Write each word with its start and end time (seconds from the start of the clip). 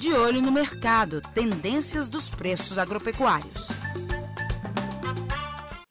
De 0.00 0.14
olho 0.14 0.40
no 0.40 0.50
mercado, 0.50 1.20
tendências 1.34 2.08
dos 2.08 2.30
preços 2.30 2.78
agropecuários. 2.78 3.68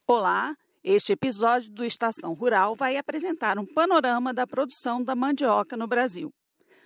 Olá, 0.08 0.56
este 0.84 1.14
episódio 1.14 1.72
do 1.72 1.86
Estação 1.86 2.34
Rural 2.34 2.74
vai 2.76 2.98
apresentar 2.98 3.60
um 3.60 3.68
panorama 3.68 4.34
da 4.34 4.48
produção 4.48 5.04
da 5.04 5.16
mandioca 5.16 5.78
no 5.78 5.88
Brasil. 5.88 6.34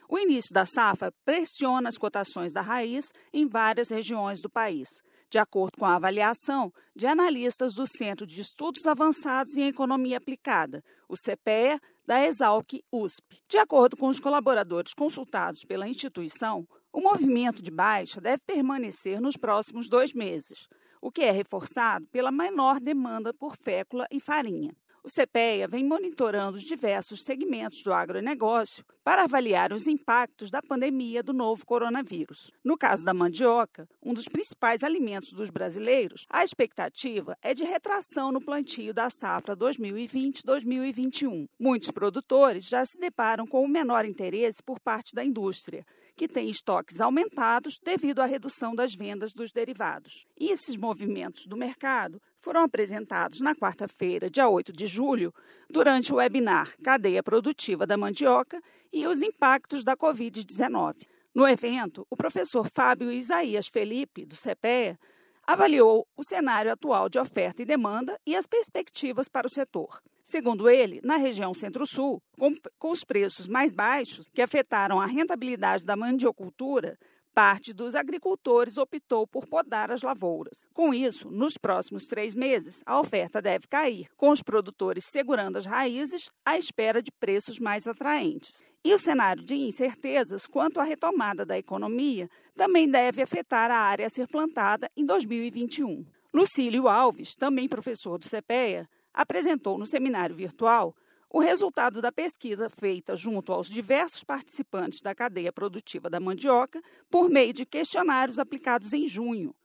O 0.09 0.19
início 0.19 0.53
da 0.53 0.65
safra 0.65 1.13
pressiona 1.23 1.87
as 1.87 1.97
cotações 1.97 2.51
da 2.51 2.59
raiz 2.59 3.05
em 3.31 3.47
várias 3.47 3.87
regiões 3.87 4.41
do 4.41 4.49
país, 4.49 4.89
de 5.33 5.39
acordo 5.39 5.79
com 5.79 5.85
a 5.85 5.95
avaliação 5.95 6.71
de 6.95 7.07
analistas 7.07 7.73
do 7.73 7.87
Centro 7.87 8.23
de 8.23 8.39
Estudos 8.39 8.85
Avançados 8.85 9.57
em 9.57 9.65
Economia 9.65 10.17
Aplicada, 10.17 10.83
o 11.09 11.15
CPEA, 11.15 11.79
da 12.05 12.23
Exalc 12.23 12.83
USP. 12.91 13.41
De 13.49 13.57
acordo 13.57 13.97
com 13.97 14.09
os 14.09 14.19
colaboradores 14.19 14.93
consultados 14.93 15.65
pela 15.65 15.87
instituição, 15.87 16.67
o 16.91 17.01
movimento 17.01 17.63
de 17.63 17.71
baixa 17.71 18.21
deve 18.21 18.43
permanecer 18.45 19.19
nos 19.19 19.35
próximos 19.35 19.89
dois 19.89 20.13
meses, 20.13 20.67
o 21.01 21.11
que 21.11 21.23
é 21.23 21.31
reforçado 21.31 22.05
pela 22.11 22.31
menor 22.31 22.79
demanda 22.79 23.33
por 23.33 23.57
fécula 23.57 24.05
e 24.11 24.19
farinha. 24.19 24.71
O 25.05 25.09
CPEA 25.09 25.67
vem 25.67 25.83
monitorando 25.83 26.55
os 26.55 26.63
diversos 26.63 27.23
segmentos 27.23 27.83
do 27.83 27.91
agronegócio 27.91 28.85
para 29.03 29.25
avaliar 29.25 29.73
os 29.73 29.85
impactos 29.85 30.49
da 30.49 30.61
pandemia 30.61 31.21
do 31.21 31.33
novo 31.33 31.65
coronavírus. 31.65 32.49
No 32.63 32.77
caso 32.77 33.03
da 33.03 33.13
mandioca, 33.13 33.85
um 34.01 34.13
dos 34.13 34.29
principais 34.29 34.81
alimentos 34.81 35.33
dos 35.33 35.49
brasileiros, 35.49 36.25
a 36.29 36.41
expectativa 36.41 37.37
é 37.41 37.53
de 37.53 37.65
retração 37.65 38.31
no 38.31 38.39
plantio 38.39 38.93
da 38.93 39.09
safra 39.09 39.57
2020-2021. 39.57 41.49
Muitos 41.59 41.91
produtores 41.91 42.63
já 42.63 42.85
se 42.85 42.97
deparam 42.97 43.45
com 43.45 43.61
o 43.61 43.67
menor 43.67 44.05
interesse 44.05 44.63
por 44.63 44.79
parte 44.79 45.13
da 45.13 45.25
indústria, 45.25 45.85
que 46.15 46.27
tem 46.27 46.49
estoques 46.49 47.01
aumentados 47.01 47.79
devido 47.83 48.19
à 48.19 48.25
redução 48.25 48.75
das 48.75 48.93
vendas 48.93 49.33
dos 49.33 49.51
derivados. 49.51 50.25
E 50.39 50.51
esses 50.51 50.75
movimentos 50.75 51.45
do 51.45 51.57
mercado 51.57 52.21
foram 52.39 52.61
apresentados 52.61 53.39
na 53.39 53.55
quarta-feira, 53.55 54.29
dia 54.29 54.47
8 54.47 54.71
de 54.71 54.85
julho, 54.85 55.33
durante 55.69 56.13
o 56.13 56.17
webinar 56.17 56.73
Cadeia 56.83 57.23
Produtiva 57.23 57.87
da 57.87 57.97
Mandioca 57.97 58.61
e 58.91 59.07
os 59.07 59.21
impactos 59.21 59.83
da 59.83 59.95
Covid-19. 59.95 61.07
No 61.33 61.47
evento, 61.47 62.05
o 62.09 62.15
professor 62.15 62.69
Fábio 62.69 63.11
Isaías 63.11 63.67
Felipe, 63.67 64.25
do 64.25 64.35
CPEA, 64.35 64.99
avaliou 65.47 66.07
o 66.15 66.23
cenário 66.23 66.71
atual 66.71 67.09
de 67.09 67.17
oferta 67.17 67.61
e 67.61 67.65
demanda 67.65 68.19
e 68.25 68.35
as 68.35 68.45
perspectivas 68.45 69.27
para 69.27 69.47
o 69.47 69.49
setor. 69.49 69.99
Segundo 70.23 70.69
ele, 70.69 71.01
na 71.03 71.17
região 71.17 71.53
Centro-Sul, 71.53 72.21
com, 72.39 72.53
com 72.79 72.91
os 72.91 73.03
preços 73.03 73.45
mais 73.45 73.73
baixos 73.73 74.25
que 74.33 74.41
afetaram 74.41 75.01
a 75.01 75.05
rentabilidade 75.05 75.83
da 75.83 75.97
mandiocultura, 75.97 76.97
parte 77.33 77.73
dos 77.73 77.93
agricultores 77.93 78.77
optou 78.77 79.27
por 79.27 79.45
podar 79.47 79.91
as 79.91 80.01
lavouras. 80.01 80.59
Com 80.73 80.93
isso, 80.93 81.29
nos 81.29 81.57
próximos 81.57 82.05
três 82.05 82.33
meses, 82.35 82.81
a 82.85 82.99
oferta 83.01 83.41
deve 83.41 83.67
cair, 83.67 84.07
com 84.15 84.29
os 84.29 84.41
produtores 84.41 85.05
segurando 85.11 85.57
as 85.57 85.65
raízes 85.65 86.29
à 86.45 86.57
espera 86.57 87.01
de 87.01 87.11
preços 87.11 87.59
mais 87.59 87.85
atraentes. 87.85 88.63
E 88.85 88.93
o 88.93 88.99
cenário 88.99 89.43
de 89.43 89.55
incertezas 89.55 90.47
quanto 90.47 90.79
à 90.79 90.83
retomada 90.83 91.45
da 91.45 91.57
economia 91.57 92.29
também 92.55 92.89
deve 92.89 93.21
afetar 93.21 93.71
a 93.71 93.77
área 93.77 94.05
a 94.05 94.09
ser 94.09 94.27
plantada 94.27 94.89
em 94.95 95.05
2021. 95.05 96.05
Lucílio 96.33 96.87
Alves, 96.87 97.35
também 97.35 97.67
professor 97.67 98.17
do 98.17 98.27
CPEA, 98.27 98.87
apresentou 99.13 99.77
no 99.77 99.85
seminário 99.85 100.35
virtual 100.35 100.95
o 101.29 101.39
resultado 101.39 102.01
da 102.01 102.11
pesquisa 102.11 102.69
feita 102.69 103.15
junto 103.15 103.51
aos 103.51 103.67
diversos 103.67 104.23
participantes 104.23 105.01
da 105.01 105.15
cadeia 105.15 105.51
produtiva 105.51 106.09
da 106.09 106.19
mandioca 106.19 106.81
por 107.09 107.27
meio 107.27 107.51
de 107.51 107.65
questionários 107.65 108.37
aplicados 108.37 108.93
em 108.93 109.07
junho. 109.07 109.55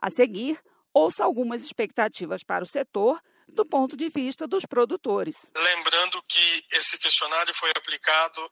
A 0.00 0.08
seguir, 0.08 0.60
ouça 0.94 1.24
algumas 1.24 1.64
expectativas 1.64 2.44
para 2.44 2.62
o 2.62 2.66
setor 2.66 3.20
do 3.48 3.64
ponto 3.64 3.96
de 3.96 4.08
vista 4.08 4.46
dos 4.46 4.64
produtores. 4.66 5.50
Lembrando 5.56 6.22
que 6.28 6.64
esse 6.72 6.98
questionário 6.98 7.54
foi 7.54 7.70
aplicado 7.70 8.50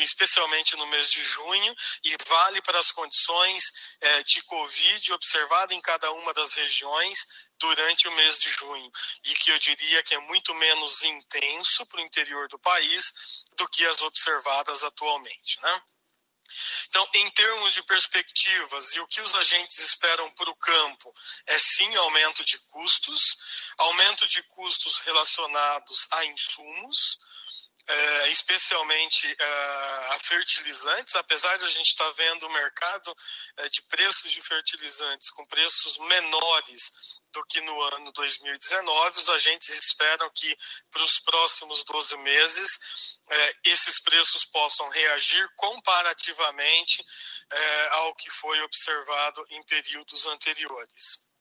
especialmente 0.00 0.76
no 0.76 0.86
mês 0.86 1.10
de 1.10 1.22
junho, 1.22 1.74
e 2.04 2.16
vale 2.26 2.62
para 2.62 2.78
as 2.78 2.92
condições 2.92 3.72
é, 4.00 4.22
de 4.22 4.42
Covid 4.42 5.12
observada 5.12 5.74
em 5.74 5.80
cada 5.80 6.10
uma 6.12 6.32
das 6.32 6.52
regiões 6.54 7.26
durante 7.58 8.08
o 8.08 8.12
mês 8.12 8.38
de 8.40 8.50
junho, 8.50 8.90
e 9.24 9.34
que 9.34 9.50
eu 9.50 9.58
diria 9.58 10.02
que 10.02 10.14
é 10.14 10.18
muito 10.20 10.54
menos 10.54 11.02
intenso 11.02 11.86
para 11.86 11.98
o 12.00 12.04
interior 12.04 12.48
do 12.48 12.58
país 12.58 13.12
do 13.56 13.68
que 13.68 13.84
as 13.86 14.00
observadas 14.02 14.82
atualmente. 14.82 15.60
Né? 15.60 15.82
Então, 16.88 17.08
em 17.14 17.30
termos 17.30 17.72
de 17.72 17.82
perspectivas, 17.84 18.94
e 18.94 19.00
o 19.00 19.06
que 19.06 19.20
os 19.20 19.34
agentes 19.34 19.78
esperam 19.78 20.30
para 20.32 20.50
o 20.50 20.56
campo 20.56 21.12
é 21.46 21.58
sim 21.58 21.94
aumento 21.96 22.44
de 22.44 22.58
custos, 22.58 23.36
aumento 23.78 24.26
de 24.28 24.42
custos 24.44 24.98
relacionados 24.98 26.06
a 26.10 26.24
insumos, 26.24 27.18
é, 27.88 28.28
especialmente 28.28 29.26
é, 29.26 29.44
a 30.14 30.18
fertilizantes, 30.20 31.14
apesar 31.16 31.56
de 31.58 31.64
a 31.64 31.68
gente 31.68 31.88
estar 31.88 32.04
tá 32.04 32.12
vendo 32.12 32.46
o 32.46 32.52
mercado 32.52 33.14
é, 33.58 33.68
de 33.68 33.82
preços 33.82 34.30
de 34.30 34.42
fertilizantes 34.42 35.30
com 35.30 35.44
preços 35.46 35.98
menores 35.98 36.92
do 37.32 37.44
que 37.46 37.60
no 37.60 37.80
ano 37.94 38.12
2019, 38.12 39.18
os 39.18 39.28
agentes 39.30 39.68
esperam 39.70 40.30
que 40.30 40.56
para 40.90 41.02
os 41.02 41.18
próximos 41.20 41.84
12 41.84 42.16
meses 42.18 43.18
é, 43.28 43.54
esses 43.64 44.00
preços 44.00 44.44
possam 44.44 44.88
reagir 44.90 45.48
comparativamente 45.56 47.04
é, 47.50 47.88
ao 47.92 48.14
que 48.14 48.30
foi 48.30 48.60
observado 48.62 49.44
em 49.50 49.62
períodos 49.64 50.26
anteriores. 50.26 51.31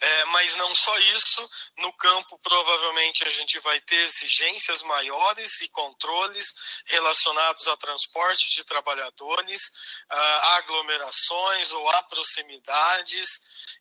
É, 0.00 0.24
mas 0.26 0.56
não 0.56 0.74
só 0.74 0.96
isso, 0.98 1.50
no 1.78 1.92
campo 1.94 2.38
provavelmente 2.38 3.24
a 3.24 3.30
gente 3.30 3.58
vai 3.60 3.80
ter 3.80 3.96
exigências 3.96 4.82
maiores 4.82 5.60
e 5.60 5.68
controles 5.68 6.46
relacionados 6.86 7.66
a 7.68 7.76
transporte 7.76 8.50
de 8.54 8.64
trabalhadores, 8.64 9.60
a 10.08 10.56
aglomerações 10.56 11.72
ou 11.72 11.88
a 11.90 12.02
proximidades, 12.04 13.28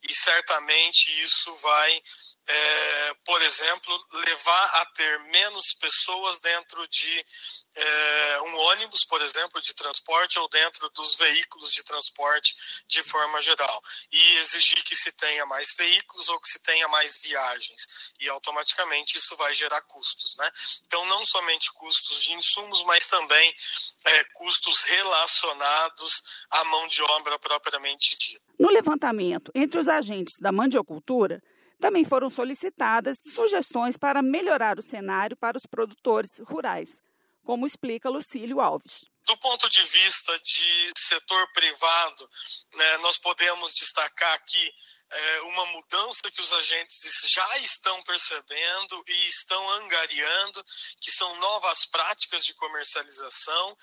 e 0.03 0.13
certamente 0.13 1.19
isso 1.21 1.55
vai 1.57 2.01
é, 2.49 3.13
por 3.25 3.39
exemplo, 3.43 4.07
levar 4.25 4.65
a 4.81 4.85
ter 4.87 5.19
menos 5.25 5.71
pessoas 5.79 6.39
dentro 6.39 6.87
de 6.87 7.25
é, 7.75 8.41
um 8.41 8.57
ônibus, 8.57 9.05
por 9.05 9.21
exemplo, 9.21 9.61
de 9.61 9.71
transporte 9.75 10.39
ou 10.39 10.49
dentro 10.49 10.89
dos 10.89 11.15
veículos 11.15 11.71
de 11.71 11.83
transporte 11.83 12.55
de 12.87 13.03
forma 13.03 13.39
geral. 13.41 13.81
E 14.11 14.37
exigir 14.37 14.83
que 14.83 14.95
se 14.95 15.11
tenha 15.11 15.45
mais 15.45 15.68
veículos 15.75 16.29
ou 16.29 16.39
que 16.39 16.49
se 16.49 16.59
tenha 16.59 16.87
mais 16.87 17.17
viagens. 17.19 17.87
E 18.19 18.29
automaticamente 18.29 19.17
isso 19.17 19.35
vai 19.35 19.53
gerar 19.53 19.81
custos. 19.83 20.35
Né? 20.37 20.51
Então, 20.85 21.05
não 21.05 21.25
somente 21.25 21.71
custos 21.73 22.23
de 22.23 22.33
insumos, 22.33 22.83
mas 22.83 23.07
também 23.07 23.55
é, 24.05 24.23
custos 24.35 24.81
relacionados 24.83 26.21
à 26.49 26.63
mão 26.65 26.87
de 26.87 27.01
obra 27.01 27.37
propriamente 27.39 28.17
dita. 28.17 28.41
No 28.59 28.69
levantamento 28.69 29.51
entre 29.55 29.79
os 29.79 29.87
agentes 29.87 30.39
da 30.39 30.51
mandiocultura, 30.51 31.41
também 31.79 32.03
foram 32.03 32.29
solicitadas 32.29 33.19
sugestões 33.33 33.95
para 33.95 34.21
melhorar 34.21 34.77
o 34.77 34.81
cenário 34.81 35.37
para 35.37 35.57
os 35.57 35.65
produtores 35.65 36.39
rurais, 36.39 37.01
como 37.43 37.65
explica 37.65 38.09
Lucílio 38.09 38.59
Alves. 38.59 39.05
Do 39.25 39.37
ponto 39.37 39.69
de 39.69 39.81
vista 39.83 40.37
de 40.39 40.91
setor 40.97 41.47
privado, 41.53 42.29
né, 42.73 42.97
nós 42.97 43.17
podemos 43.17 43.73
destacar 43.73 44.33
aqui 44.33 44.71
é, 45.11 45.41
uma 45.41 45.65
mudança 45.67 46.29
que 46.31 46.41
os 46.41 46.53
agentes 46.53 47.21
já 47.25 47.57
estão 47.57 48.01
percebendo 48.03 49.03
e 49.07 49.27
estão 49.27 49.69
angariando, 49.71 50.65
que 51.01 51.11
são 51.11 51.33
novas 51.37 51.85
práticas 51.85 52.45
de 52.45 52.53
comercialização, 52.53 53.77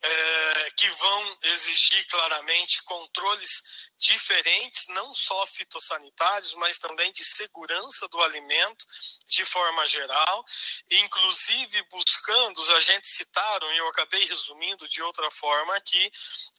é, 0.00 0.70
que 0.76 0.88
vão 0.90 1.38
exigir 1.42 2.06
claramente 2.06 2.82
controles 2.84 3.62
diferentes, 3.98 4.86
não 4.88 5.12
só 5.12 5.44
fitossanitários, 5.46 6.54
mas 6.54 6.78
também 6.78 7.12
de 7.12 7.24
segurança 7.24 8.06
do 8.08 8.22
alimento 8.22 8.86
de 9.26 9.44
forma 9.44 9.84
geral, 9.86 10.44
inclusive 10.90 11.82
buscando, 11.90 12.58
os 12.58 12.70
agentes 12.70 13.10
citaram, 13.16 13.72
e 13.72 13.78
eu 13.78 13.88
acabei 13.88 14.24
resumindo 14.26 14.88
de 14.88 15.02
outra 15.02 15.28
forma 15.32 15.74
aqui, 15.74 16.12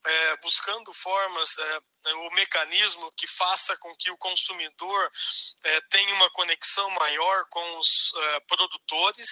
é, 0.03 0.37
buscando 0.37 0.93
formas, 0.93 1.57
é, 1.57 1.81
o 2.15 2.29
mecanismo 2.31 3.11
que 3.13 3.27
faça 3.27 3.75
com 3.77 3.95
que 3.95 4.08
o 4.11 4.17
consumidor 4.17 5.11
é, 5.63 5.81
tenha 5.81 6.13
uma 6.15 6.29
conexão 6.31 6.89
maior 6.91 7.45
com 7.49 7.77
os 7.77 8.13
é, 8.15 8.39
produtores, 8.41 9.27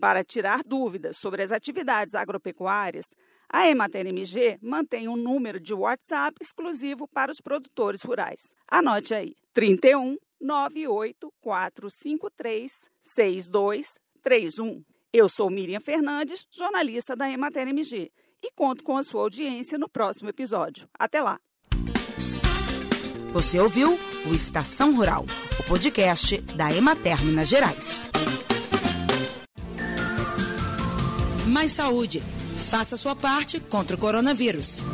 para 0.00 0.24
tirar 0.24 0.64
dúvidas 0.64 1.18
sobre 1.18 1.42
as 1.42 1.52
atividades 1.52 2.14
agropecuárias, 2.14 3.10
a 3.52 3.68
Emater 3.68 4.06
MG 4.06 4.58
mantém 4.62 5.08
um 5.08 5.16
número 5.16 5.60
de 5.60 5.74
WhatsApp 5.74 6.36
exclusivo 6.40 7.06
para 7.06 7.30
os 7.30 7.40
produtores 7.40 8.02
rurais. 8.02 8.54
Anote 8.66 9.12
aí: 9.12 9.34
31 9.52 10.16
98 10.40 11.32
453 11.40 12.90
6231. 13.02 14.82
Eu 15.12 15.28
sou 15.28 15.50
Miriam 15.50 15.80
Fernandes, 15.80 16.46
jornalista 16.50 17.16
da 17.16 17.28
Emater 17.28 17.68
MG, 17.68 18.10
e 18.42 18.50
conto 18.52 18.82
com 18.84 18.96
a 18.96 19.02
sua 19.02 19.22
audiência 19.22 19.76
no 19.76 19.88
próximo 19.88 20.28
episódio. 20.30 20.88
Até 20.98 21.20
lá! 21.20 21.38
Você 23.32 23.60
ouviu 23.60 23.98
o 24.28 24.34
Estação 24.34 24.94
Rural, 24.96 25.24
o 25.58 25.62
podcast 25.64 26.40
da 26.56 26.72
Emater 26.72 27.24
Minas 27.24 27.48
Gerais. 27.48 28.06
Mais 31.50 31.72
saúde. 31.72 32.22
Faça 32.70 32.96
sua 32.96 33.16
parte 33.16 33.58
contra 33.58 33.96
o 33.96 33.98
coronavírus. 33.98 34.84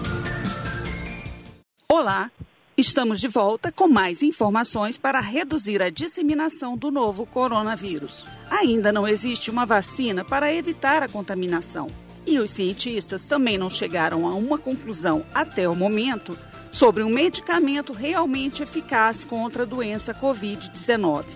Olá, 1.86 2.30
estamos 2.78 3.20
de 3.20 3.28
volta 3.28 3.70
com 3.70 3.86
mais 3.86 4.22
informações 4.22 4.96
para 4.96 5.20
reduzir 5.20 5.82
a 5.82 5.90
disseminação 5.90 6.74
do 6.74 6.90
novo 6.90 7.26
coronavírus. 7.26 8.24
Ainda 8.48 8.90
não 8.90 9.06
existe 9.06 9.50
uma 9.50 9.66
vacina 9.66 10.24
para 10.24 10.50
evitar 10.50 11.02
a 11.02 11.08
contaminação. 11.08 11.88
E 12.26 12.38
os 12.38 12.52
cientistas 12.52 13.26
também 13.26 13.58
não 13.58 13.68
chegaram 13.68 14.26
a 14.26 14.34
uma 14.34 14.56
conclusão 14.56 15.26
até 15.34 15.68
o 15.68 15.76
momento 15.76 16.38
sobre 16.72 17.02
um 17.02 17.10
medicamento 17.10 17.92
realmente 17.92 18.62
eficaz 18.62 19.26
contra 19.26 19.64
a 19.64 19.66
doença 19.66 20.14
Covid-19. 20.14 21.26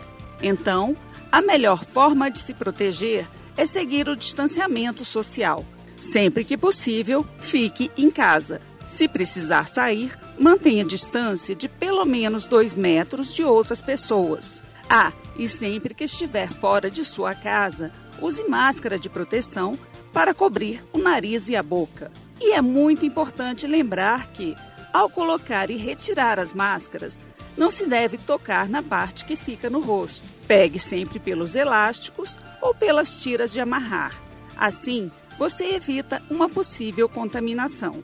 Então, 0.42 0.96
a 1.30 1.42
melhor 1.42 1.84
forma 1.84 2.30
de 2.30 2.38
se 2.38 2.54
proteger 2.54 3.26
é 3.26 3.39
seguir 3.66 4.08
o 4.08 4.16
distanciamento 4.16 5.04
social. 5.04 5.64
Sempre 6.00 6.44
que 6.44 6.56
possível, 6.56 7.26
fique 7.38 7.90
em 7.96 8.10
casa. 8.10 8.60
Se 8.86 9.06
precisar 9.06 9.68
sair, 9.68 10.18
mantenha 10.38 10.84
distância 10.84 11.54
de 11.54 11.68
pelo 11.68 12.04
menos 12.04 12.46
dois 12.46 12.74
metros 12.74 13.34
de 13.34 13.44
outras 13.44 13.82
pessoas. 13.82 14.62
Ah, 14.88 15.12
e 15.36 15.48
sempre 15.48 15.94
que 15.94 16.04
estiver 16.04 16.52
fora 16.52 16.90
de 16.90 17.04
sua 17.04 17.34
casa, 17.34 17.92
use 18.20 18.42
máscara 18.48 18.98
de 18.98 19.08
proteção 19.08 19.78
para 20.12 20.34
cobrir 20.34 20.82
o 20.92 20.98
nariz 20.98 21.48
e 21.48 21.54
a 21.54 21.62
boca. 21.62 22.10
E 22.40 22.52
é 22.52 22.60
muito 22.60 23.04
importante 23.04 23.66
lembrar 23.66 24.32
que, 24.32 24.56
ao 24.92 25.08
colocar 25.08 25.70
e 25.70 25.76
retirar 25.76 26.40
as 26.40 26.52
máscaras, 26.52 27.24
não 27.56 27.70
se 27.70 27.86
deve 27.86 28.18
tocar 28.18 28.68
na 28.68 28.82
parte 28.82 29.24
que 29.24 29.36
fica 29.36 29.68
no 29.68 29.80
rosto. 29.80 30.26
Pegue 30.46 30.78
sempre 30.78 31.18
pelos 31.18 31.54
elásticos 31.54 32.36
ou 32.60 32.74
pelas 32.74 33.20
tiras 33.20 33.52
de 33.52 33.60
amarrar. 33.60 34.20
Assim, 34.56 35.10
você 35.38 35.74
evita 35.74 36.22
uma 36.30 36.48
possível 36.48 37.08
contaminação. 37.08 38.02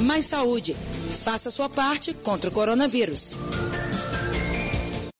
Mais 0.00 0.26
saúde. 0.26 0.76
Faça 1.22 1.50
sua 1.50 1.68
parte 1.68 2.14
contra 2.14 2.48
o 2.48 2.52
coronavírus. 2.52 3.36